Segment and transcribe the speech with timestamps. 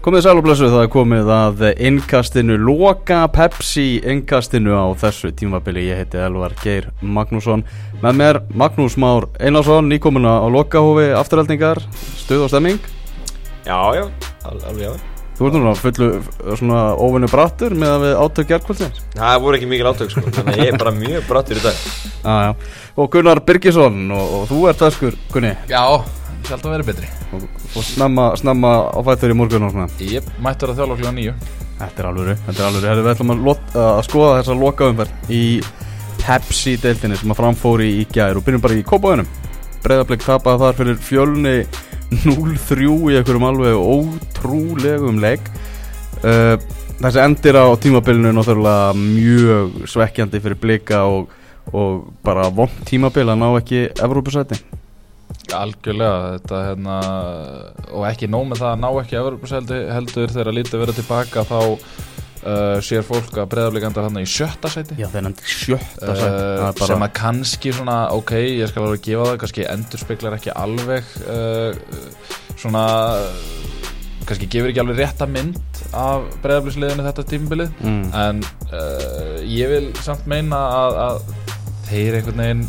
[0.00, 5.90] Komið sæl og blessu það er komið að innkastinu Loka Pepsi innkastinu á þessu tímabili.
[5.90, 7.66] Ég heiti Elvar Geir Magnússon.
[8.00, 11.84] Með mér Magnús Már Einarsson Nýkomuna á Lokahófi afturhaldningar
[12.16, 12.80] Stuð og stemming?
[13.68, 14.08] Já, já,
[14.48, 16.06] al alveg já Þú ert núna fullu
[16.60, 20.50] svona óvinnu brattur með að við átök gerðkvöldins Það voru ekki mikil átök sko Þannig
[20.52, 21.78] að ég er bara mjög brattur í dag.
[22.28, 22.50] Ah,
[23.00, 25.54] Og Gunnar Birgisson og, og þú ert öskur Gunni.
[25.70, 25.80] Já,
[26.44, 27.08] sjálf að vera betri.
[27.32, 29.88] Og, og snemma, snemma á fættur í morgun og svona.
[30.04, 31.34] Jep, mættur að þjála okkur á nýju
[31.80, 35.42] Þetta er alveg, þetta er Herri, Við ætlum að, lot, að skoða þessa lokaumferð í
[36.20, 38.36] Pepsi-deltinni sem að framfóri í gær.
[38.36, 39.30] Og byrjum bara í kópaðunum
[39.80, 41.54] Breiðarblik tapaði þar fyrir fjölni
[42.10, 45.50] 0-3 í einhverjum alveg ótrúlegum legg
[46.24, 46.56] uh,
[47.00, 51.30] Þessi endir á tímabilinu náttúrulega mjög svekkjandi fyrir blika og,
[51.72, 54.58] og bara vond tímabil að ná ekki Evrópusæti.
[55.56, 56.98] Algjörlega, þetta hérna
[57.96, 61.58] og ekki nóg með það að ná ekki Evropaseldi heldur þegar lítið verið tilbaka þá
[62.44, 64.98] uh, sér fólk að breyðarblikandar hann í sjötta sæti.
[65.00, 66.28] Já sjötta sæti.
[66.28, 70.38] Uh, bara- sem að kannski svona, ok, ég skal alveg gefa það kannski endur speklar
[70.38, 71.72] ekki alveg uh,
[72.60, 72.84] svona
[74.28, 77.70] kannski gefur ekki alveg rétta mynd af breyðarbliksliðinu þetta tímabilið.
[77.82, 78.02] Mm.
[78.14, 78.42] en
[79.48, 81.22] ég vil samt meina að, að
[81.90, 82.66] þeir einhvern veginn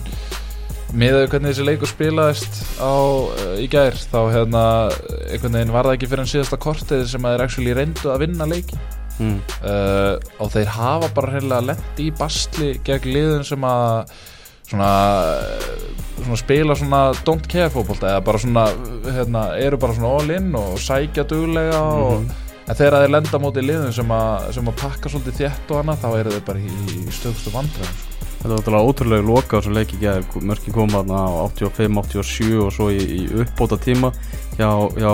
[0.98, 4.64] miðaðu hvernig þessi leikur spilaðist á, uh, í gær þá hérna
[5.32, 8.26] einhvern veginn var það ekki fyrir en síðasta kortið sem að þeir actually reyndu að
[8.26, 8.80] vinna leiki
[9.22, 9.40] Mm.
[9.62, 14.14] uh, og þeir hafa bara hreinlega lent í bastli gegn liðin sem að
[14.72, 14.92] svona,
[15.38, 18.66] uh, svona spila svona don't care fótbolta eða bara svona
[19.06, 22.32] hérna, eru bara svona all in og sækja duglega og
[22.70, 26.04] En þegar þeir lenda móti liðum sem að, sem að pakka svolítið þétt og annað
[26.06, 28.11] þá eru þeir bara í, í stöðustu vandræðum sko.
[28.42, 32.72] Þetta var náttúrulega ótrúlega loka á þessu leiki gæði Mörki kom þarna á 85-87 og
[32.74, 34.10] svo í, í uppbóta tíma
[34.58, 35.12] hjá, hjá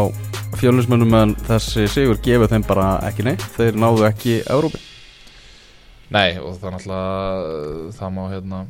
[0.61, 3.43] fjölusmönnum en þessi sigur gefur þeim bara ekki neitt.
[3.57, 4.79] Þeir náðu ekki Európi
[6.15, 8.61] Nei og það er náttúrulega það má hérna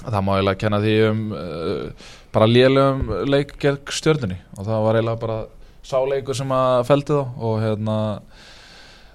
[0.00, 4.40] það má eiginlega kenna því um uh, bara lélegum leik gegn stjörnunni.
[4.56, 5.38] Og það var eiginlega bara
[5.84, 7.96] sáleikur sem að feldi þá og hérna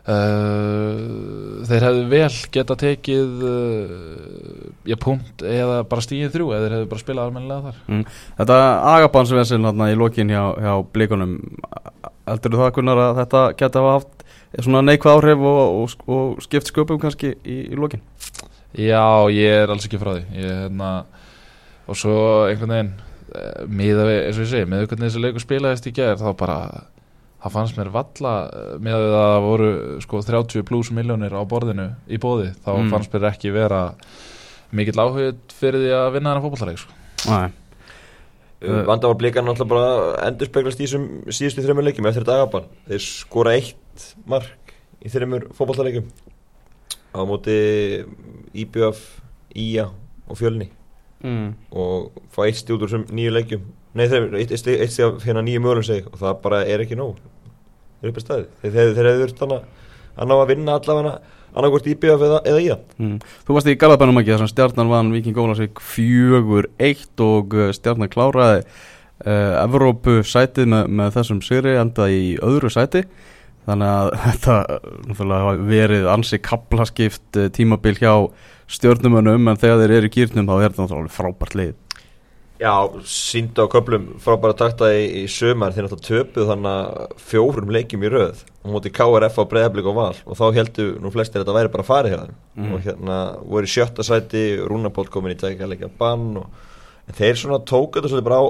[0.10, 6.76] uh, þeir hefðu vel geta tekið uh, ég punkt eða bara stíðið þrjú eða þeir
[6.78, 8.16] hefðu bara spilað almennilega þar.
[8.40, 8.60] Þetta
[8.96, 11.38] agabansvesin hérna í lokin hjá, hjá blikunum
[12.32, 14.26] Heldur þú það kunnar að þetta geti hafa haft
[14.62, 18.04] svona neikvæð áhrif og, og, og skipt sköpum kannski í, í lokin?
[18.78, 20.24] Já, ég er alls ekki frá því.
[20.38, 20.92] Ég, hérna,
[21.90, 22.18] og svo
[22.48, 22.92] einhvern veginn
[23.36, 26.24] eh, miða við, eins og ég segi, miða við hvernig þessi leikur spilaðist í gerð
[26.24, 26.58] þá bara,
[27.42, 29.70] það fannst mér valla eh, við að það voru
[30.06, 32.92] sko 30 pluss miljónir á borðinu í bóði, þá Mm.
[32.94, 33.82] fannst mér ekki vera
[34.72, 36.94] mikill áhugð fyrir því að vinna þennan fótballleik sko.
[37.28, 37.52] Nei,
[38.66, 43.04] uh, Vandamál blikar náttúrulega bara endur speglast í þessum síðustu þreymur leikjum eftir agaban Þeir
[43.06, 46.08] skora eitt mark í þreymur fótballtaleikjum
[47.12, 47.58] á móti
[48.56, 49.02] IBF,
[49.54, 49.90] IA
[50.32, 50.70] og Fjölni
[51.24, 51.50] mm.
[51.76, 53.66] og fá eitt stíð út úr þessum nýju leikjum
[53.98, 57.18] Nei, þeir, eitt, stíð af hérna nýju mögulegum seg og það bara er ekki nóg.
[58.00, 61.14] Þeir eru upp að staði Þeir, þeir, þeir hefur þurft að ná að vinna allavega
[61.52, 63.18] annarkvort IBF eða, eða IA Mm.
[63.48, 67.72] Þú varst í Garðabænum ekki þar sem stjarnan vann Viking Ólasvík fjögur eitt og uh,
[67.76, 73.04] stjarnan kláraði uh, Evrópu sætið með, með þessum sigri enda í öðru sæti.
[73.68, 78.14] Þannig að þetta verið ansi kaplaskipt uh, tímabil hjá
[78.72, 81.76] stjörnumönum en þegar þeir eru í gýrnum þá er þetta frábært lið
[82.62, 82.74] Já,
[83.10, 88.12] síndu á köplum frábæra takta í, í sömar þeir náttúrulega töpuð þannig fjórum leikjum í
[88.14, 91.56] röð og móti KRF á breyðablík og val og þá heldur nú flestir að þetta
[91.58, 92.74] væri bara farið þeim Mhm.
[92.76, 93.18] og hérna
[93.48, 96.46] voru sjötta sæti Rúnaból komin í tækja bann og
[97.08, 98.46] en þeir svona tóku þetta svolítið bara á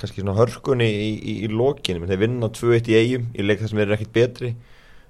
[0.00, 3.68] kannski svona hörkunni í, í, í lokinu, þeir vinna 2-1 í eigum í leik þar
[3.68, 4.54] sem þeir eru ekkert betri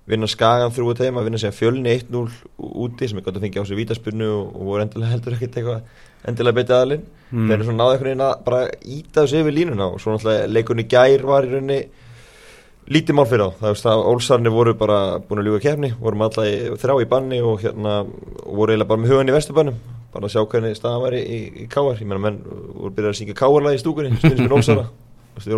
[0.09, 2.23] vinna Skagan þrjú að teima, vinna sér fjölni 1-0
[2.59, 5.59] úti sem er gott að fengja á sig vítaspunnu og, og voru endilega heldur ekkert
[5.61, 7.45] eitthvað endilega betið aðlinn Mm.
[7.45, 8.59] þeir eru svona náðu einhvern veginn að bara
[8.89, 11.77] íta þessu yfir línuna og svo náttúrulega leikunni gær var í rauninni
[12.89, 16.17] lítið mál fyrir á það veist að Ólsarni voru bara búin að ljúga kefni voru
[16.17, 19.77] með alla í, banni og hérna og voru eiginlega bara með hugan í vesturbannum
[20.15, 23.13] bara að sjá hvernig staðan væri í, í, í káar ég meina menn voru byrjað
[23.13, 24.87] að syngja káarlega í stúkunni stundins með Ólsara.
[25.39, 25.53] Þú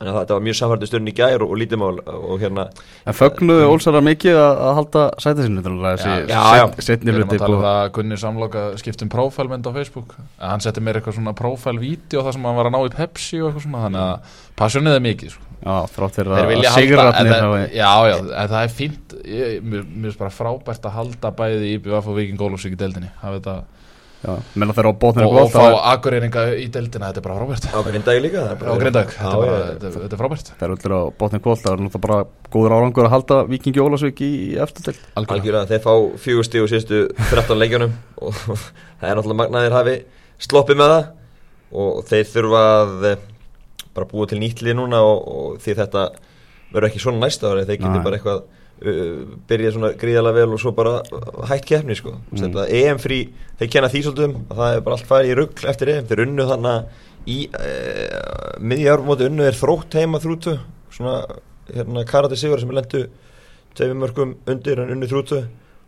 [0.00, 2.64] þannig að þetta var mjög samfærdi stundin í gær og, og lítið mál og hérna
[3.04, 6.64] En fögnuðu Ólsara mikið að, að halda sætið sinni til að þessi Já, já, já.
[6.86, 10.14] setni Við erum að tala um það að Gunni Samloka skiptum prófælmynd á Facebook.
[10.40, 13.42] Að hann setti mér eitthvað svona prófælvídeó þar sem hann var að ná í Pepsi
[13.42, 15.44] og eitthvað svona þannig að passionið er mikið sko.
[15.60, 19.14] Já, þrátt fyrir að hafi Já, já, en það er fínt.
[19.28, 23.12] Ég, Mér finnst bara frábært að halda bæði í IBF og Viking Ólafsvík í deildinni
[24.20, 25.64] þetta Já, menna þeirra á bótnir og, og fá
[25.94, 27.68] akureyringa í deildina, þetta er bara frábært.
[27.72, 30.50] Á Grindag líka það er á Grindag, Já, þetta, er er frábært.
[30.60, 32.18] Þeir eru allir á bótnir kvöld Það er náttúrulega bara
[32.52, 37.02] góður árangur að halda Vikingi Ólasvík í, í eftirtild Algjörlega, þeir fá fjögur stíu síðustu
[37.30, 37.96] 13 leikjunum
[38.26, 39.96] og það er náttúrulega magnaðir hafi
[40.40, 41.10] sloppið með það.
[41.80, 43.26] Og þeir þurfa að eh,
[43.96, 46.06] bara búa til nýtt lið núna og, og því þetta
[46.70, 48.02] verður ekki svona næsta ári þeir Nei.
[48.04, 48.42] bara eitthvað
[48.80, 50.96] uh, byrjað svona gríðalega vel og svo bara
[51.50, 52.16] hætt keppni sko.
[52.32, 52.58] Mm.
[52.80, 53.20] EM frí,
[53.60, 56.10] þeir kenna því svolítið um að það er bara allt farið í rugg eftir EM
[56.10, 56.98] þeir unnu þannig
[57.30, 60.56] í uh, miðjárf móti unnu er þrótt heima þrútu
[60.90, 61.16] svona
[61.70, 63.02] hérna karate sigur sem er lendu
[63.76, 65.44] tveimur mörgum undir en unnu þrútu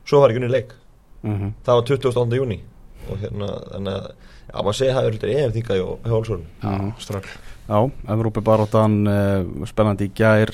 [0.07, 0.75] svo var ekki unni leik
[1.23, 1.53] mm -hmm.
[1.65, 2.37] það var 28.
[2.37, 2.61] júni
[3.11, 4.07] og hérna þannig að
[4.53, 6.93] já, maður að það er EM þinga í Hólsvörn Mhm.
[6.99, 7.33] strögl
[7.69, 10.51] Já, Evrópi baróttan uh, spennandi í gær.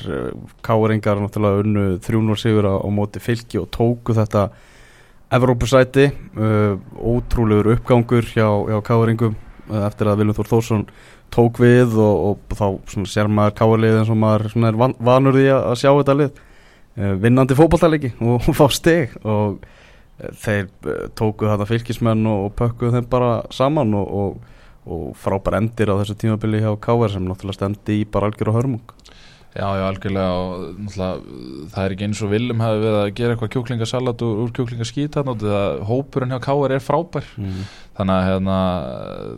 [0.60, 4.50] Káringar náttúrulega unnu 300 sigur á, á móti fylki og tóku þetta
[5.32, 6.10] Evrópusæti.
[6.36, 9.38] Uh, ótrúlegur uppgangur hjá, hjá Káringum
[9.70, 10.84] uh, eftir að Viljum Þór Þórsson
[11.32, 15.48] tók við og, og þá sér maður Kárlið eins og maður er van, vanur því
[15.56, 16.44] að, sjá þetta lið.
[17.22, 19.60] Vinnandi fótballtaleiki og, fá stig og
[20.42, 20.66] þeir
[21.16, 24.56] tóku þetta fylkismenn og, og pökkuðu þeim bara saman og, og
[24.88, 28.58] og frábær endir á þessu tímabili hjá KR sem náttúrulega stendi í bara algjör og
[28.58, 28.94] hörmung
[29.58, 33.34] Já, já, algjörlega og náttúrulega það er ekki eins og viljum hafi verið að gera
[33.34, 34.52] eitthvað kjúklingasalat úr, úr
[35.32, 37.62] og það hópurinn hjá Káar er frábær mm.
[37.96, 38.58] þannig að hérna,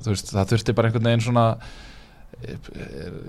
[0.09, 1.47] veist, það þurfti bara einhvern veginn svona
[2.47, 2.69] ég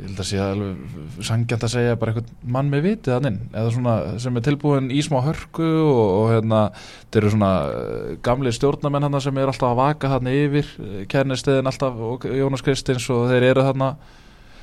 [0.05, 3.39] held að sé alveg sangjant að segja bara einhvern mann með vitið hann inn.
[3.51, 6.61] Eða svona sem er tilbúin í smá hörku og, og hérna
[7.09, 10.73] þeir eru svona eh, gamli stjórnamenn hann sem er alltaf að vaka hann yfir
[11.11, 13.87] kernisteðin alltaf og Jónas Kristins og þeir eru hann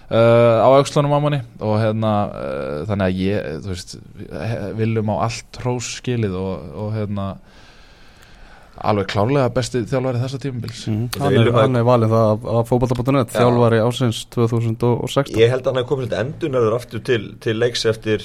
[0.08, 1.42] Uh, á aukslunum á manni.
[1.60, 3.90] Og hérna uh, þannig að ég, þú veist
[4.78, 7.26] viljum á allt hrós skilið og, og hérna
[8.84, 11.08] alveg klárlega besti þjálfari þessa tímubils Mm.
[11.18, 13.38] Hann, er, að- hann er valið það af, af fótballta.net Já.
[13.40, 17.84] þjálfari ásins 2016 ég held að hann hefði komið svolítið endunarður aftur til, til leiks
[17.90, 18.24] eftir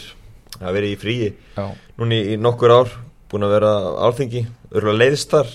[0.61, 1.65] að vera í fríi Já,
[1.99, 2.91] núni í nokkur ár
[3.33, 3.71] búin að vera
[4.05, 5.47] álþingi, örgulega leiðstar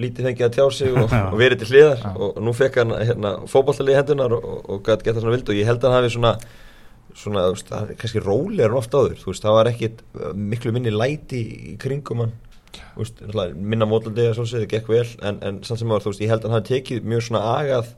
[0.00, 2.12] lítið fengið að tjá sig og, og verið til hliðar Já.
[2.16, 5.58] og nú fekk hann hérna, fótballtalið hendunar og, og, og gæti geta svona vild og
[5.58, 6.34] ég held að hann hafi svona
[7.14, 10.00] svona, það er kannski rólegar en oft áður, þú veist, það var ekkit
[10.34, 11.42] miklu minni læti
[11.74, 12.32] í kringum hann
[12.98, 16.24] náttúrulega minna mótlandi að svolítið, það gekk vel, en, en samt sem var, þú veist,
[16.24, 17.92] ég held að hann hafi tekið mjög svona agað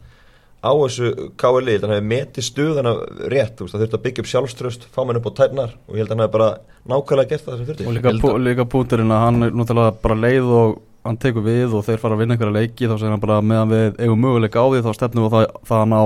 [0.66, 2.92] á þessu KLI, hann hefði metið stöðana
[3.32, 5.94] rétt, þú veist, það þurfti að byggja upp sjálfströst fá mann upp á tærnar og
[5.94, 6.50] ég held að hann hefði bara
[6.90, 7.86] nákvæmlega gert það sem þurfti.
[7.86, 11.44] Og líka, Held að- líka púnturinn að hann er náttúrulega bara leið og hann tekur
[11.46, 14.22] við og þeir fara að vinna einhverja leiki þá segir hann bara meðan við eigum
[14.24, 16.04] möguleika á því þá stefnum við það, það á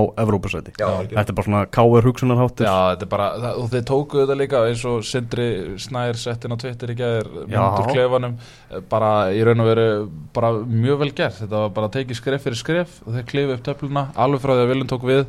[0.97, 1.21] algjörlega.
[1.21, 2.67] Þetta er bara svona káir hugsunarháttur.
[2.67, 5.47] Já, þetta er bara, það, og þeir tóku þetta líka eins og Sindri
[5.81, 9.87] Snær settin á Twitter í gæðir myndur klefanum eh, bara í raun og veru
[10.35, 13.57] bara mjög vel gert, þetta var bara að tekið skref fyrir skref og þeir klifu
[13.57, 15.25] upp töfluna alveg frá því að Viljum tók við.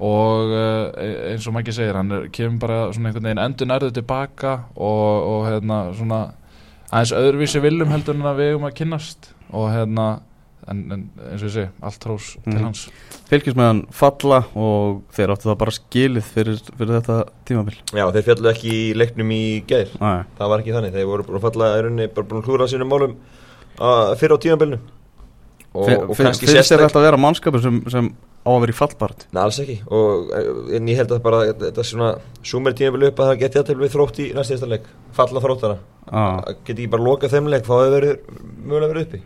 [0.00, 0.86] Og uh,
[1.28, 5.42] eins og Maggi segir hann kemur bara svona einhvern veginn endur nærðu tilbaka og, og
[5.50, 6.20] hérna svona
[6.90, 9.30] aðeins öðruvísi Viljum heldur en að við eigum að kynnast.
[9.54, 10.06] Og hérna
[10.70, 11.00] en, en
[11.30, 12.52] eins og ég segi, allt hrós Mhm.
[12.52, 12.82] til hans.
[13.30, 17.16] Fylgismenn falla og þeir áttu það bara skilið fyrir, fyrir þetta
[17.48, 17.76] tímabil.
[17.94, 19.42] Já, þeir fjallu ekki í leiknum í
[20.00, 22.48] Næ, það var ekki þannig, þeir voru búin að falla í rauninni, bara búin að
[22.48, 23.14] klúra sínum málum
[23.80, 24.80] uh, fyrir á tímabilinu.
[25.70, 28.08] Og, og kannski Finnst þér sérstak þetta að vera mannskapur sem, sem
[28.40, 29.78] á að vera í fallbart Nei, alls ekki.
[29.92, 32.12] Og eh, en ég held að bara þetta er svona
[32.46, 34.86] súmer tímabili upp að það geti jættil við þrótt í næst leik.
[35.16, 35.76] Falla þróttara,
[36.08, 38.16] ah, geti ekki bara lokað þeim leik þá hefur verið
[38.64, 39.22] mögulega verið uppi.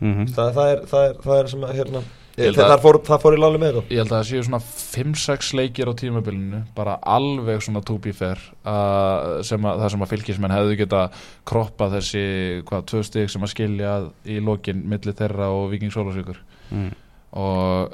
[0.00, 2.00] Mm það, það, er, það, er, það er sem að hérna,
[2.40, 4.60] það, að- fór, það fór í láli með þetta Ég held að það séu svona
[4.64, 7.82] 5-6 leikir á tímabilinu bara alveg svona
[8.16, 11.02] fair uh, sem að, það sem að fylgismenn hefðu geta
[11.44, 12.24] kroppað þessi
[12.70, 13.92] hvað, tvö stig sem að skilja
[14.24, 16.40] í lokin milli þeirra og Viking Sólasvíkur.
[16.70, 16.90] Mm,
[17.32, 17.92] og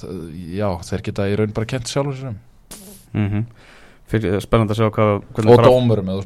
[0.00, 0.22] það-
[0.56, 2.40] já, þeir geta í raun bara kent sjálfur sér um.
[3.14, 3.44] Mm
[4.10, 6.16] Fyrir, Spennandi að sjá hvað hvernig og dómurum er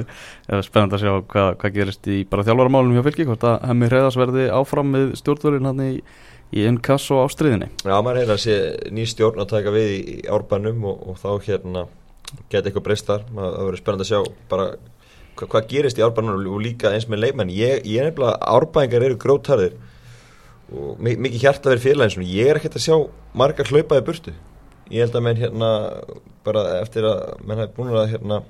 [0.00, 3.90] eh, spennandi að sjá hvað, hvað gerist í bara þjálfaramálunum hjá fylki hvort að hemmi
[3.90, 5.90] hreðas verði áfram með stjórnvölin hann í,
[6.56, 8.56] í innkass og ástriðinni Já, maður hefði að sé
[8.96, 11.84] ný stjórn að taka við í, í árbænum og, og þá hérna
[12.48, 14.66] geti eitthvað breyst þar, Ma- það verður spennandi að sjá bara
[15.36, 19.04] hva, hvað gerist í árbænum og líka eins með leikmenn, ég, ég er nefnilega árbæningar
[19.10, 19.76] eru grótarðir
[20.72, 22.96] og mi- mikið hjarta verið félagin svona, ég er ekkert að sjá
[23.34, 24.32] marga hlaupa í burtu
[24.90, 25.70] ég held að menn hérna
[26.44, 28.42] bara eftir að menn hafi búin að hérna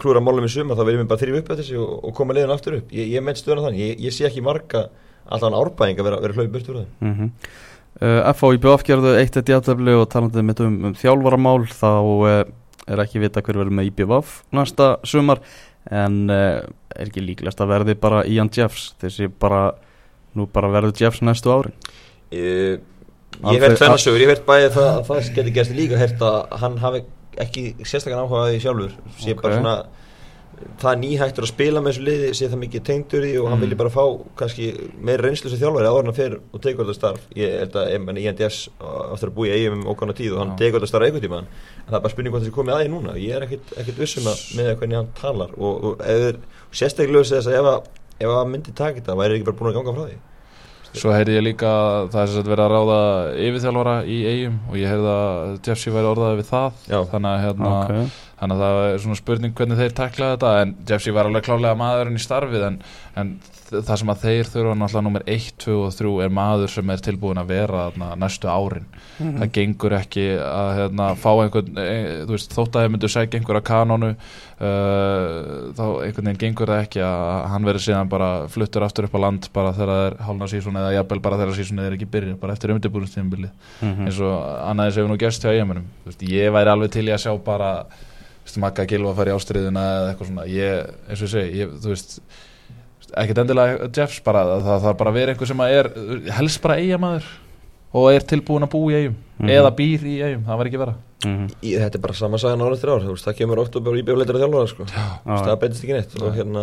[0.00, 2.36] klúra málum í suma þá viljum við bara þrýfa upp eftir sig og, og koma
[2.36, 4.86] liðan aftur upp ég, ég menn stöðuna þannig, ég, ég sé ekki marga
[5.32, 7.30] allan árbæðing að vera, vera hlaupa í burtu úr það mm -hmm.
[8.00, 8.52] uh, F.A.
[8.56, 12.44] í BF gerðu eitt eitt játefli og talandi mitt um, um þjálfaramál þá uh,
[12.88, 15.40] er ekki vita hver verður með IBVF næsta sumar
[15.90, 16.62] en uh,
[16.96, 19.74] er ekki líklegast að verði bara Ian Jeffs þessi bara
[20.38, 21.74] nú bara verður Jeffs næstu árin.
[22.32, 22.80] Ég,
[23.52, 26.38] ég hert tvennasögur, ég hef hert bæði það að það geti gerst líka hert að
[26.62, 27.02] hann hafi
[27.42, 28.94] ekki sérstaklega áhuga á því sjálfur.
[29.18, 29.42] Sé Ok.
[29.42, 29.76] bara svona
[30.78, 33.62] það nýhættur að spila með þessu liði sé það mikið tengdur í og hann Mm.
[33.64, 34.04] vilji bara fá
[34.38, 34.66] kannski
[35.00, 37.20] meira reynslu sem áður en hann fer og tegur þetta starf.
[37.34, 40.78] Ég held að INDS aftur að búi í eigum um okkona tíð og hann tegur
[40.80, 41.48] þetta starf einhvern tíma en
[41.88, 43.16] það er bara spurning hvað þessi komið að því núna.
[43.18, 47.32] Ég er ekkit, ekkit vissum að með hvernig hann talar og, og, og sérstaklega lögst
[47.34, 47.82] þess að ef að
[48.22, 50.20] ef að myndi taka þetta væri ekki bara búin að ganga frá því
[50.92, 52.96] Svo heyrði ég líka að það er sagt verið að ráða
[53.46, 56.98] yfirþjálfara í eigum og ég heyrði að Jeffsy væri orðaði við það Já.
[57.14, 58.18] þannig að, hérna, Ok.
[58.42, 61.78] þannig að það er svona spurning hvernig þeir takla þetta en Jeffsy var alveg klálega
[61.80, 62.76] maðurinn í starfið en,
[63.22, 63.32] en
[63.72, 67.02] það sem að þeir þurfa náttúrulega nummer 1, 2 og 3 er maður sem er
[67.06, 68.86] tilbúin að vera þarna, næstu árin.
[69.18, 71.86] Það gengur ekki að hérna, fá einhvern e,
[72.26, 76.84] þú veist, þótt að þeir myndu segja einhverja kanónu uh, þá einhvern veginn gengur það
[76.86, 80.16] ekki að hann verður síðan bara fluttur aftur upp á land bara þegar það er
[80.28, 83.50] hálna sísón eða jafnvel bara þegar sísón er ekki byrja bara eftir umdibúrumstíðanbili
[83.82, 84.06] Mhm.
[84.06, 84.36] eins og
[84.70, 85.86] annaðins hefur nú gerst hjá eigamennum
[86.28, 87.72] ég væri alveg til í að sjá bara
[88.58, 90.44] Magga Gilva fara í ástriðuna eða eitthvað svona.
[90.50, 92.16] Ég, eins og ég segi, ég, þú veist
[93.20, 95.90] ekkert endilega Jeffs bara það þarf bara að vera einhver sem er
[96.38, 97.30] helst bara eigamæður
[97.92, 99.48] og er tilbúin að búa í eigum Mhm.
[99.50, 101.50] eða býr í eigum, það var ekki vera Mhm.
[101.62, 103.84] Í, þetta er bara sama sagan ára eftir ár þú veist, það kemur oft og
[103.84, 104.84] bara í bjöfleitur að þjálfara sko.
[105.22, 106.62] Það breytist ekki neitt og, hérna,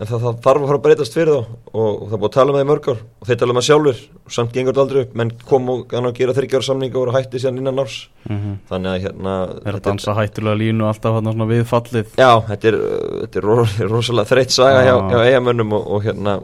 [0.00, 2.30] en það, það þarf að fara að breytast fyrir þá og, og það er búið
[2.30, 4.52] að tala með það í mörg ár og þeir tala um það sjálfur og samt
[4.52, 5.86] gengur þetta aldrei upp menn kom og
[6.18, 8.58] gera þryggjára samninga og hætti síðan innan árs Mhm.
[8.68, 9.34] þannig að hérna
[9.66, 12.76] Er að dansa hættulega línu alltaf hann svona við fallið Já, þetta er,
[13.22, 13.56] þetta er ro
[13.94, 15.10] rosalega þreytt saga hjá, Já.
[15.10, 16.42] hjá eigamönnum og, og hérna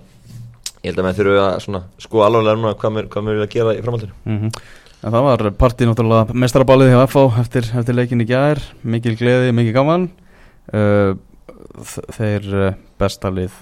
[0.81, 3.83] ég held að menn þurfu að sko alvarlega núna hvað hvað mér vilja gera í
[3.85, 4.17] framhaldinu.
[4.25, 4.53] Mhm.
[5.01, 8.61] En það var partí náttúrulega mestarabálið hjá FH eftir, eftir leikin í gær.
[8.85, 10.11] Mikil gleði, mikil gaman.
[10.77, 11.17] Uh,
[12.13, 13.55] þeir uh, besta lið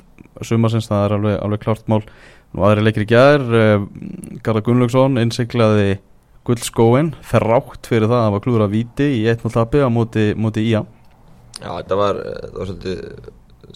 [0.43, 2.03] sumarsins, það er alveg, alveg klart mál.
[2.55, 3.87] Nú aðri leikir í gær uh,
[4.43, 6.01] Garðar Gunnlaugsson innsiklaði
[6.49, 10.65] guldskóin þrátt fyrir það að hafa klúður að víti í 1-0 tapi á móti, móti
[10.65, 10.81] IA
[11.59, 13.03] Já, þetta var, það var svolítið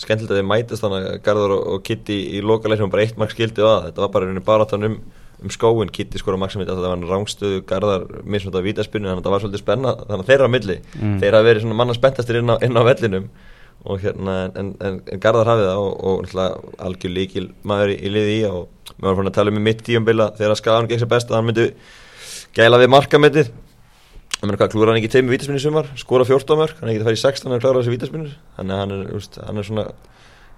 [0.00, 3.34] skemmtilegt að þið mætast þannig að Garðar og, og Kitty í lokaleiknum bara eitt mark
[3.34, 3.86] skildi á það.
[3.88, 4.98] Þetta var bara einu baráttan um,
[5.42, 9.22] um skóin Kitty skora maksimit að þetta var rángstöðu Garðar misnótt af vítaspinnu þannig að
[9.22, 10.78] þetta var svolítið spenna þannig að þeirra á milli.
[10.98, 11.16] Mm.
[11.22, 13.32] þeir hafa verið svona manna spenntastir inn á, inn á vellinum.
[13.82, 17.98] Og hérna en, en, en Garðar hafið það og, og náttúrulega algjör líkil maður í,
[17.98, 21.02] í liði í og við varum að tala um í mitt tíumbila þegar skaðan gekk
[21.02, 21.66] sér best að hann myndi
[22.54, 23.50] gæla við markametið
[24.42, 25.86] ég meina hvað, klúra hann ekki vítaspinni í sumar?
[26.00, 28.82] Skora 14 mörg, hann er ekki að í 16 að klára þessi vítaspinnur þannig að
[28.82, 29.84] hann er, úst, hann er svona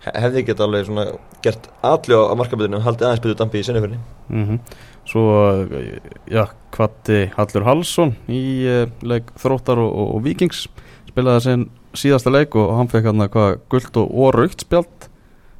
[0.06, 1.04] he- hefði geta alveg svona
[1.44, 3.98] gert allu á markametinu og haldið aðeins byrju dampi í sinniförni
[4.28, 4.58] mm
[5.04, 5.98] Svo, uh,
[6.32, 10.62] já, kvatti Hallur Hallsson í uh, leik Þróttar og, og, og Víkings.
[11.10, 15.08] Spilaði sinn síðasta leik og hann fekk hann hvað guld og, raukt spjald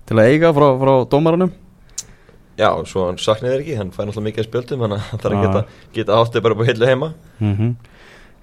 [0.08, 1.52] til að eiga frá, frá dómaranum.
[2.56, 4.48] Já, svo hann saknaði ekki, hann fær náttúrulega mikið að
[4.86, 5.44] að hann þarf að Ah.
[5.44, 5.62] geta,
[5.98, 7.12] geta áttið bara upp á hillu heima.
[7.40, 7.74] Mm -hmm.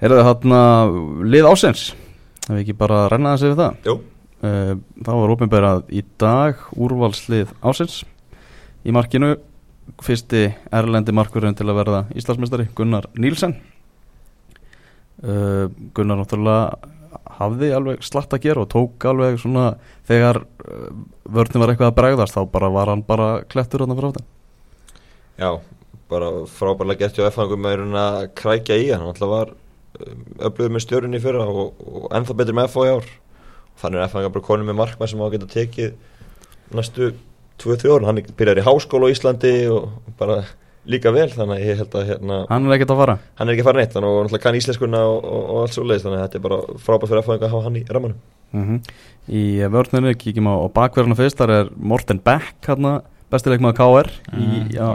[0.02, 1.92] Er það hann lið ásens
[2.42, 3.76] Ef við ekki bara að renna þessi við það.
[3.86, 3.94] Jú,
[4.42, 4.72] uh,
[5.06, 8.00] Það var opinberað í dag úrvalslið ásens
[8.82, 9.36] í markinu
[10.02, 13.56] fyrsti erlendi markurinn til að verða Íslandsmeistari Gunnar Nílsen
[15.22, 16.90] uh, Gunnar náttúrulega
[17.42, 19.72] hafði alveg slatt að gera og tók alveg svona
[20.10, 20.90] þegar uh,
[21.30, 24.28] vörnum var eitthvað að bregðast þá bara var hann bara klettur hann frá þetta
[25.42, 25.52] Já,
[26.12, 29.54] bara frábærlega gert hjá raun að krækja í hann, hann alltaf var
[30.48, 33.12] öflöður með stjórnir í fyrra og, og ennþá betur með F-fá í ár.
[33.82, 35.94] Þannig er F-fangar bara konum með markmað sem á að geta tekið
[36.78, 37.12] næstu
[37.62, 40.42] 2-3 árin, hann byrjar í háskóla á Íslandi og bara
[40.90, 43.16] líka vel þannig að ég held að hérna, Hann er ekkert að fara?
[43.38, 45.84] hann er ekki farin eitt þannig og náttúrulega kann íslenskunna og, og, og allt svo
[45.86, 48.22] leiðist þannig að þetta er bara frábært fyrir að hafa hann í rammanum.
[48.52, 48.80] Mm
[49.32, 51.38] Í vörninu kíkjum á, bakverðina fyrst.
[51.38, 52.96] Þar er Morten Beck hérna
[53.32, 54.88] bestileikmaður KR í, Mm, já,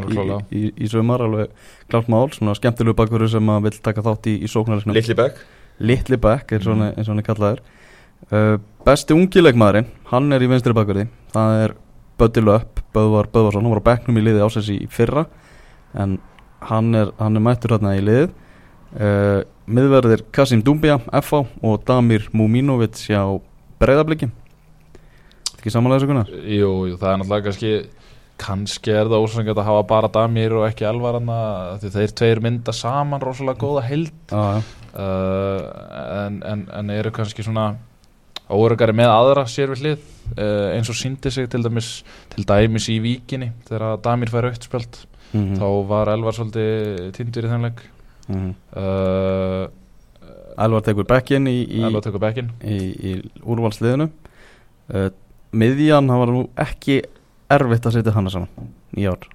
[0.53, 1.49] í, í, í sumar alveg
[1.91, 5.41] klárt mál, svona skemmtilegu bakverður sem að vil taka þátt í, í sóknarisnum Litli Beck
[5.81, 6.97] Litli Beck er svona, Mm.
[6.99, 7.61] eins og hann er kallaður.
[8.33, 11.09] Uh, Besti ungileikmaðurinn hann er í vinstri bakverði.
[11.35, 11.75] Það er
[12.19, 13.63] Böddi Löpp, Böðvar Böðvarsson.
[13.67, 15.27] Hann var á bekknum í liði ásins í fyrra
[15.95, 16.19] en
[16.65, 18.31] hann er, hann er mættur hérna í liðið.
[18.97, 23.21] Uh, miðverðir Kasim Dumbia, FH og Damir Muminovic hjá
[23.83, 24.31] Breiðabliki.
[25.59, 27.71] Ekki samanlega þessu kunnar Jú, jú, það er náttúrulega kannski
[28.41, 31.39] kannski er það ósangjart að hafa bara Damir og ekki Elvaranna
[31.83, 34.61] því þeir tveir mynda saman rosalega góða held ah,
[34.93, 35.61] uh,
[36.27, 37.71] en, en, en eru kannski svona
[38.53, 41.91] órugari með aðra sér við hlið uh, eins og síndi sig til dæmis
[42.35, 47.45] til dæmis í víkinni þegar Damir fær aukt spjöld mm þá var Elvar svolítið tindur
[47.45, 47.81] í þeim leik.
[48.29, 48.53] -hmm.
[48.77, 49.67] uh,
[50.65, 51.83] Elvar tekur bekkin í, í,
[52.63, 52.77] í,
[53.11, 53.13] í
[53.45, 54.09] úrvalsliðinu.
[54.89, 55.11] Uh,
[55.53, 57.03] miðjan, það var nú ekki
[57.53, 59.27] erfitt að setja hana saman í ár.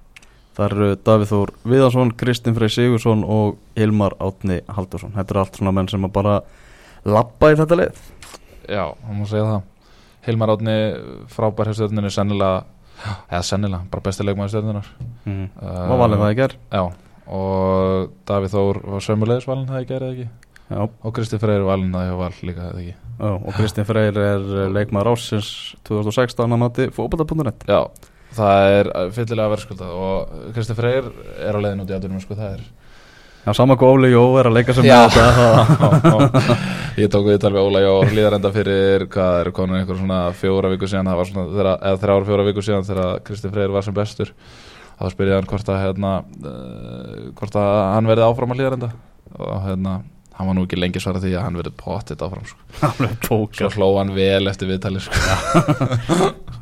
[0.52, 5.56] Það eru Davíð Þór Viðarsson, Kristinn Frey Sigursson og Hilmar Átni Haldursson Þetta er allt
[5.56, 6.34] svona menn sem að bara
[7.08, 8.02] lappa í þetta leið
[8.68, 9.62] Já, það má segja það.
[10.26, 10.76] Hilmar Átni
[11.32, 12.60] frábær hjá stjórninu sennilega,
[13.30, 14.92] eða sennilega, bara besti leikmaður stjórnunar
[15.24, 15.48] mm.
[15.62, 16.56] Var valið það í ger?
[16.68, 16.84] Já,
[17.40, 20.28] og Davíð Þór var sömulegis valin það í gerð ekki
[20.70, 25.12] Já, og Kristi Freyr valin það hjá val líka já og Kristinn Freyr er leikmaður
[25.12, 25.48] ásins
[25.86, 27.80] 2016 að mati fókbalta.net Já,
[28.34, 32.56] það er fyllilega verðskuldað og Kristi Freyr er á leiðin út í aðdurum sko það
[32.56, 32.64] er
[33.42, 35.00] Já, sama hvað Óli Jó er að leika sem Já.
[37.02, 40.70] Ég tók við talveg Óla Jó hlýðar enda fyrir hvað er konur einhver svona fjóra
[40.70, 41.10] viku síðan?
[41.10, 44.30] Það var svona, þeirra, eða þrjára fjóra viku síðan þegar Kristi Freyr var sem bestur.
[45.00, 48.78] Þá spyr ég hann hvort að hérna, uh, hvort að hann verði áfram að hlýðar
[48.78, 48.92] enda
[49.32, 49.96] og hérna
[50.36, 52.90] hann var nú ekki lengi svara því að hann verði pottitt áfram sko.
[53.26, 55.20] Tók svo hló hann vel eftir viðtali sko.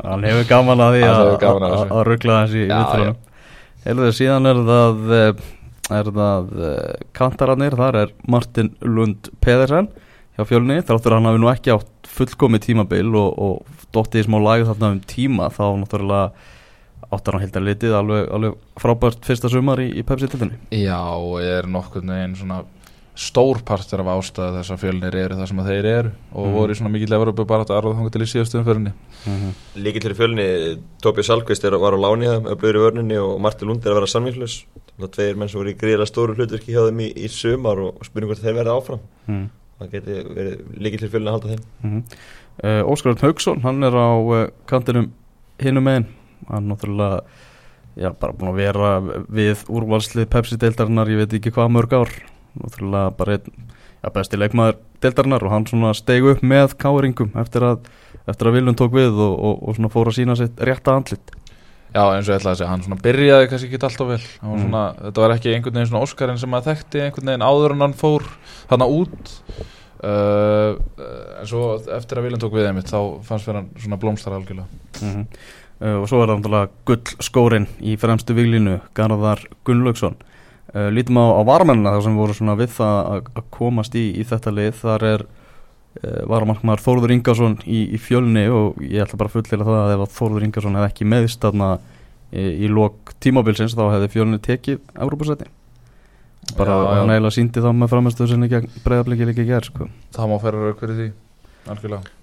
[0.00, 3.19] Hann hefur gaman að því Hann að, ruggla þessi viðtölunum
[3.81, 5.43] Heldur síðan er það eh,
[5.97, 9.89] er það eh, kantararnir, þar er Martin Lund Pedersen
[10.37, 14.27] hjá fjölni, þráttur að hann hafi nú ekki átt fullkomi tímabil og, og dottið í
[14.29, 16.49] smá lagi þarna um tíma þá náttúrulega
[17.11, 21.67] áttar hann hildan litið alveg, alveg frábært fyrsta sumar í, í Pepsi-tildinni Já, og er
[21.71, 22.62] nokkurn veginn svona
[23.21, 26.55] stór partur af ástæðu þess að fjölnir eru það sem að þeir eru og Mhm.
[26.57, 28.93] voru í svona mikill Evropu bara að arða þangar til í síðastu umferðinni.
[29.77, 30.47] Líkil til fjölni,
[31.03, 33.93] Tóbi Salkvist er, var á láni það með blöður í vörninni og Marti Lund er
[33.93, 34.65] að vera samvíklus
[35.00, 37.79] Það er tveir menn sem voru í gríðilega stóru hlutverki hjá þeim í, í sumar
[37.81, 39.00] og spurning hvort þeir verði áfram.
[39.29, 39.47] Mm.
[39.81, 41.62] Það geti verið líkil til fjölni að halda þeim.
[41.85, 42.03] Mm
[42.65, 45.07] uh, Óskar Örn Haugsson, hann er á uh, kantinum
[45.61, 46.07] hinum megin.
[46.50, 47.23] Hann náttúrulega
[47.97, 48.91] já, bara búin að vera
[49.33, 52.12] við úrvalslið Pepsi-deildarinnar, ég veit ekki hvað mörg ár
[52.59, 53.52] náttúrulega bara einn
[54.00, 57.90] já, besti leikmaður deildarinnar og hann svona steig upp með káringum eftir að
[58.30, 61.33] eftir að Viljum tók við og, og, og svona fór að sína sitt rétta andlit.
[61.90, 64.21] Já, eins og ég ætlaði að segja, hann svona byrjaði kannski ekki alltaf vel.
[64.40, 64.64] Hann var Mm.
[64.69, 67.80] svona, þetta var ekki einhvern veginn svona Óskarinn sem að þekkti einhvern veginn áður en
[67.87, 68.26] hann fór
[68.71, 69.33] þarna út.
[70.00, 70.78] Uh,
[71.40, 74.69] en svo eftir að Viljum tók við einmitt þá fannst fyrir hann svona blómstar algjörlega.
[75.02, 75.26] Mm
[75.80, 80.17] uh, og svo er það náttúrulega gull skórin í fremstu viglinu Garðar Gunnlaugsson
[80.75, 84.26] uh, lítum á, á varmennina þar sem voru svona við það að, komast í, í
[84.26, 84.73] þetta lið.
[84.80, 89.71] Þar er uh, varamarkmaður Þórður Ingarsson í, í fjölni og ég ætla bara að fullera
[89.71, 91.71] það að ef að Þórður Ingarsson hefði ekki meðist þarna
[92.30, 95.50] í, í lok tímabilsins þá hefði fjölni tekið Európa-sæti
[96.56, 99.89] bara hann eiginlega síndi þá með gegn breyðabliki líka í gerð sko.
[100.15, 101.09] Það má ferra rauk fyrir því,
[101.75, 102.17] algjörlega.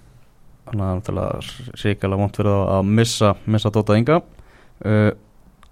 [0.68, 4.18] Þannig að það er sérkjala vant fyrir það að missa, missa Dóta Inga.
[4.84, 5.10] Uh,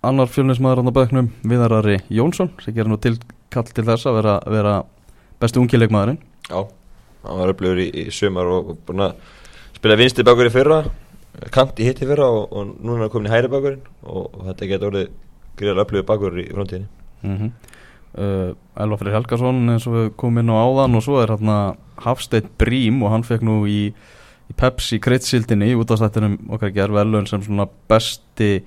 [0.07, 4.75] annar fjölnismæður á bekknum Viðarari Jónsson sem gerir nú tilkall til þess að vera, vera
[5.43, 6.61] bestu ungileikmaðurinn Já,
[7.27, 9.17] hann var upplifur í, í sumar og og búin að
[9.77, 10.83] spila vinsti bakur í fyrra
[11.53, 14.29] kant í hitt í fyrra og, og núna er hann komin í hæri bakurinn og,
[14.31, 15.09] og þetta getur orðið
[15.57, 16.89] gríðarlega upplifur bakur í framtíðinni
[17.23, 17.51] mm -hmm.
[18.21, 21.77] uh, Elva Freyr Helgason eins og við komum inn á áðan og svo er hérna
[22.05, 23.93] Hafsteinn Brím og hann fekk nú í,
[24.51, 28.63] í Pepsi kryddsildinni út af stættinum okkar gerð velun sem svona besti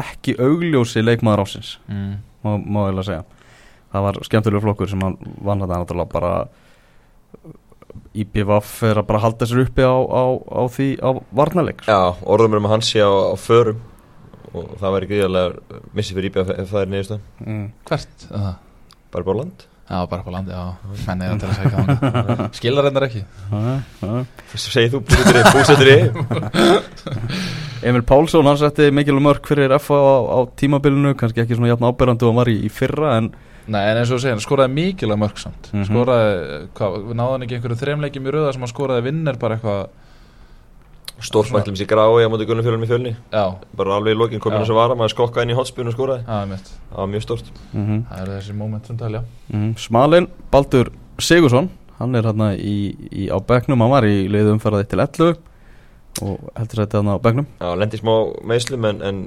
[0.00, 2.12] ekki augljósi leikmaður ásins mm.
[2.44, 3.24] má, má ég að segja
[3.94, 6.34] það var skemmtilegur flokkur sem hann vann þetta náttúrulega bara
[8.14, 11.90] IPVF er að bara halda sér uppi á, á, á því á varnarleik sko.
[11.90, 13.82] Já, orðum um að hann sé á, á förum
[14.54, 17.64] og það væri gríðarlega missi fyrir íbjöð ef það er niðurstað mm.
[17.90, 18.26] Hvert?
[18.28, 18.58] er það?
[19.14, 20.74] bara bara á land Já, bara på landi, já.
[21.06, 23.20] Menn er til að segja hann Skilar reyndar ekki.
[24.52, 25.98] Fyrst segið þú búsettur í búsettur í.
[27.90, 31.84] Emil Pálsson hann setti mikil mörg fyrir FA á, á tímabilinu kannski ekki svona jafn
[31.90, 34.44] áberandi og hann var í, í fyrra en Nei, en eins og þú segir, hann
[34.44, 35.70] skoraði mikilvæg mörg samt.
[35.72, 35.84] Mhm.
[35.88, 39.86] Skoraði, hvað, hann ekki einhverju þreimleikjum í rauða sem hann skoraði vinnir bara eitthvað
[41.22, 43.14] Stórfætlum sér grái á móti Gunnar fjölum í fjölni.
[43.30, 44.50] Já, bara alveg í lokin Já.
[44.58, 46.24] þess að vara maður skokka inn í hotspun og skoraði.
[46.26, 47.50] Það mitt það var mjög stórt.
[47.72, 48.04] Mm -hmm.
[48.10, 49.22] Það eru þessi moment sem talja
[49.76, 52.76] Smalin, Baldur Sigursson hann er hérna í,
[53.10, 53.80] í, á bekknum.
[53.80, 55.36] Hann var í leiðu umferðað 1-11
[56.22, 57.46] og heldur þetta hann á bekknum.
[57.60, 58.14] Já, lendi smá
[58.46, 59.20] meðslum en, en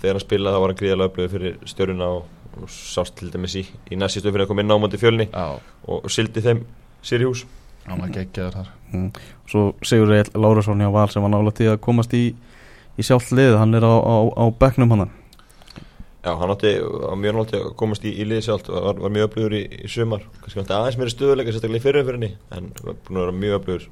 [0.00, 2.24] þegar hann spilaði það var hann gríðarlega upplöfu fyrir stjöruna og,
[2.60, 5.28] og sást til dæmis í, í næst sístu fyrir að koma inn á móti fjölni
[5.30, 6.64] Já, og, og sildi þeim
[7.04, 7.44] sér í hús
[7.88, 9.10] hann var geggjaður þar mm.
[9.50, 12.24] svo Sigur Eil Lárusson hjá Val sem var nála til að komast í,
[12.96, 15.12] í sjálft lið hann er á, á, á bekknum hann
[16.24, 19.12] Já, hann átti á mjög nátti að komast í, í liði sjálft og var, var
[19.12, 22.96] mjög upplöfur í, í sumar kannski átti aðeins meiri stöðuleika sérstaklega í fyrirumfyrinni en var
[23.04, 23.86] búin að vera mjög upplöfur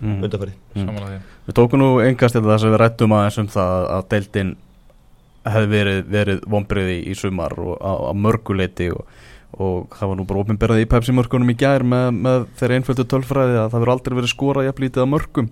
[0.00, 0.22] mm.
[0.22, 1.22] undanfæri Mm.
[1.48, 4.50] Við tókum nú engast til þess að við rættum aðeins um það að deildin
[5.48, 9.08] hefði verið, verið vonbriði í sumar og á, á mörguleiti og,
[9.56, 13.06] og það var nú bara ofinberðið í Pepsi mörgunum í gær með, með þeirra einföldu
[13.08, 15.48] tölfræði að það verið aldrei verið skorað jafnlítið að mörgum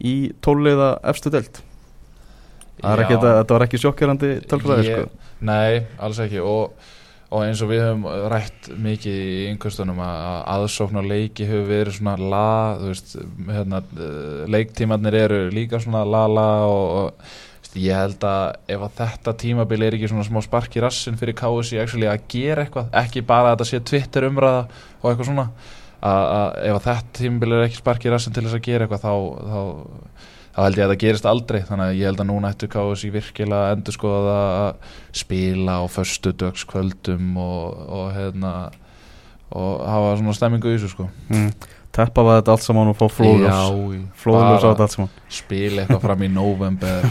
[0.00, 1.32] í tóliða efstu
[3.04, 5.26] ekki, þetta, var ekki sjokkjörandi tölfræði Ég- sko.
[5.40, 6.40] Nei, alls ekki.
[6.44, 6.88] Og,
[7.30, 11.68] og eins og við höfum rætt mikið í yngustunum að að aðsókn og leiki hefur
[11.68, 12.48] verið svona la,
[12.80, 13.14] veist,
[13.48, 13.82] hérna,
[14.50, 17.38] leiktímarnir eru líka svona la la og, og
[17.78, 21.36] ég held að ef að þetta tímabil er ekki svona smá spark í rassin fyrir
[21.38, 24.64] KSI að gera eitthvað, ekki bara að þetta sé Twitter umræða
[25.00, 25.46] og eitthvað svona
[26.00, 29.06] að, ef að þetta tímabil er ekki spark í rassin til þess að gera eitthvað
[29.06, 29.14] þá,
[29.46, 29.60] þá
[30.50, 33.10] þá held ég að það gerist aldrei þannig að ég held að núna ættu KSI
[33.14, 38.54] virkilega að endur skoða að spila á föstu dögskvöldum og, og hérna
[39.50, 41.52] og hafa svona stemmingu í þessu sko mm.
[41.90, 45.10] Teppa var þetta allt saman og fá flóðljós Flóðljós á þetta allt saman.
[45.40, 47.00] spila eitthvað fram í november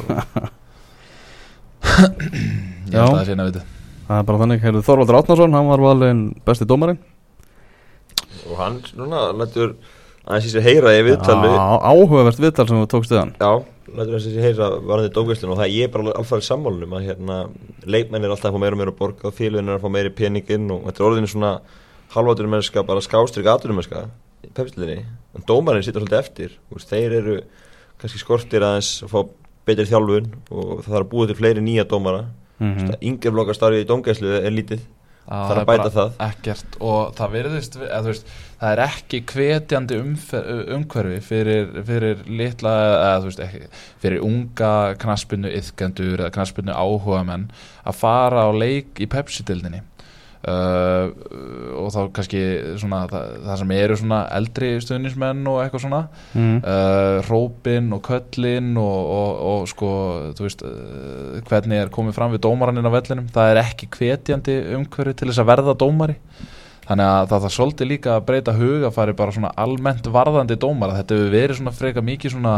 [1.90, 3.04] ég Já.
[3.04, 3.68] held að það sé nefnir
[4.10, 6.98] Það er bara þannig, heyrðu Þorvaldur Átnarsson, hann var valin besti dómarinn.
[8.50, 9.76] Og hann núna lætur
[10.26, 13.34] aðeins í sig heyra í viðtalið Já, Áhugavert viðtal sem við tókst við hann.
[13.38, 13.52] Já,
[14.00, 17.06] lætur aðeins í sig heyra varðandi dómgæslun og það er ég bara alveg sammálunum að
[17.06, 17.38] hérna,
[17.86, 19.94] leikmenn er alltaf að fá meira og meira að borga og félagin er að fá
[19.94, 21.54] meiri peninginn og þetta er orðinu svona
[22.16, 24.08] halváturum mennska, bara skástrík aðturum mennska
[24.46, 25.04] í pepslinni,
[25.36, 27.40] en dómarinn sittur svolítið eftir, veist, þeir eru
[28.00, 29.20] kannski skortir aðeins að fá
[29.70, 32.28] betri þjálfun og það þarf að búa til fleiri nýja dómara.
[32.28, 32.96] Mm mm.
[33.00, 34.88] yngri flokkastarfið í dómgæslu er lítið.
[35.30, 36.14] Þarf að er bæta bara það.
[36.26, 36.78] ekkert.
[36.82, 42.74] Og það virðist eða, þú veist, það er ekki hvetjandi umfer, umhverfi fyrir, fyrir litla
[42.88, 43.70] eða, veist, ekki,
[44.02, 44.72] fyrir unga
[45.04, 47.46] knaspinu yðkendur eða knaspinu áhuga menn
[47.86, 49.84] að fara á leik í Pepsi-dildinni
[50.48, 51.10] uh,
[51.80, 52.44] og þá kannski
[52.80, 56.04] svona, það, það sem eru svona eldri stuðnismenn og eitthvað svona.
[56.36, 56.62] Mm.
[56.62, 59.92] uh, hrópin og köllin og, og, og sko
[60.40, 63.28] veist uh, hvernig er komið fram við dómaraninn á vellinum.
[63.36, 66.18] Það er ekki hvetjandi umhverju til þess að verða dómari.
[66.90, 70.96] Þannig að það þarf svolítið líka að breyta hugafari bara svona almennt varðandi dómara.
[70.98, 72.56] Þetta hefur verið svona freka mikið svona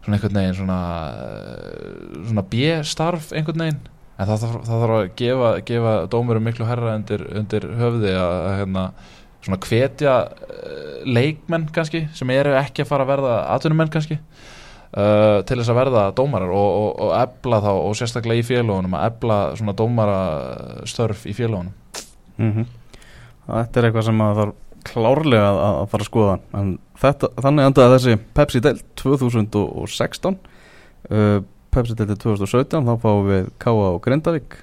[0.00, 0.80] svona einhvern veginn svona,
[1.12, 3.80] uh, svona B-starf einhvern veginn
[4.20, 8.36] en það þarf, það þarf að gefa, gefa dómurum miklu herra undir, undir höfði að,
[8.60, 8.86] hérna,
[9.40, 15.40] svona hvetja uh, leikmenn kannski sem eru ekki að fara að verða atvinnumenn kannski uh,
[15.48, 19.06] til þess að verða dómarar og, og, og ebla þá og sérstaklega í félagunum að
[19.08, 21.76] ebla svona dómarastörf í félagunum
[22.40, 22.68] Mm
[23.50, 26.34] Þetta er eitthvað sem að þarf klárlega að, fara að skoða.
[26.56, 26.68] En
[27.00, 33.86] þetta, þannig endaði þessi Pepsi Deild 2016 uh, Pepsi Deild 2017 þá fáum við Káa
[33.94, 34.58] og Grindavík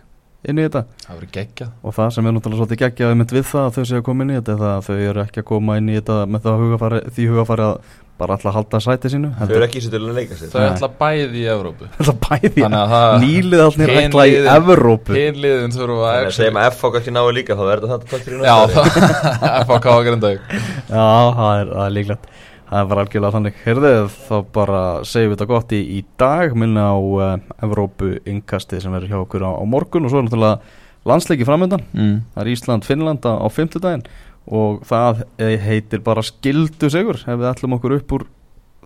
[0.47, 0.83] inn í þetta.
[1.03, 4.03] Það og það sem er náttúrulega svolítið geggjaði mynd við það að þau séu að
[4.07, 6.17] koma inn í þetta er það að þau eru ekki að koma inn í þetta
[6.33, 9.89] með það hugafari, því hugafari að bara alltaf halda sæti sínu Þau eru ekki í
[9.93, 10.49] að leika sér.
[10.53, 10.69] Þau Nei.
[10.71, 11.89] ætla bæði í Evrópu.
[11.97, 16.57] Það bæði Þannig að það- nýlið allir Hin ætla í Evrópu hinliðin þurfa að segjum
[16.61, 18.47] að FH kannski náðu líka þá verður þetta takk fyrir það
[19.67, 20.49] FHK og Grindavík.
[20.89, 21.05] Já,
[21.37, 22.29] það er, það er líklegt
[22.67, 23.59] Það bara algjörlega þannig.
[23.63, 26.55] Heyrðið, þá bara segjum við þetta gott í, í dag.
[26.59, 27.29] Minna á uh,
[27.63, 31.85] Evrópu innkasti sem verður hjá okkur á, á morgun og svo er náttúrulega landsleiki framöndan
[31.93, 32.15] mm.
[32.33, 34.03] Það er Ísland-Finnland á, á fimmtudaginn
[34.47, 35.23] og það
[35.63, 38.27] heitir bara skildu sigur ef við ætlum okkur upp úr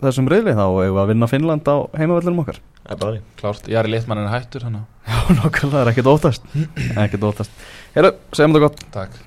[0.02, 2.62] þessum reyðli þá eigum við að vinna Finnland á heimavellinum okkar.
[2.82, 4.84] Það er bara þannig klárt, ég er í litmannin hættur hana.
[5.10, 6.48] Já, nokkulega, er ekkert óttast.
[7.04, 7.68] Ekkert óttast.
[7.94, 8.88] Heyrðu, segjum þetta gott.
[8.94, 9.20] Takk